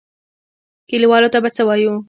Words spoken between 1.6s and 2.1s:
وايو.